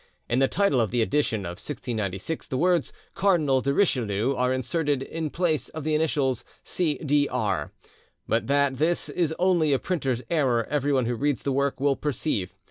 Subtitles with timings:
[0.27, 5.03] In the title of the edition of 1696 the words "Cardinal de Richelieu" are inserted
[5.03, 6.95] in place of the initials "C.
[7.05, 7.29] D.
[7.29, 7.71] R.,"
[8.27, 12.55] but that this is only a printer's error everyone who reads the work will perceive.